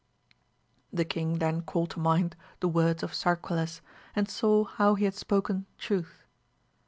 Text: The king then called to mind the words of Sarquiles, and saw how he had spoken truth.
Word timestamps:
The 0.91 1.05
king 1.05 1.37
then 1.37 1.61
called 1.61 1.91
to 1.91 1.99
mind 1.99 2.35
the 2.59 2.67
words 2.67 3.03
of 3.03 3.13
Sarquiles, 3.13 3.81
and 4.15 4.27
saw 4.27 4.63
how 4.63 4.95
he 4.95 5.05
had 5.05 5.13
spoken 5.13 5.67
truth. 5.77 6.25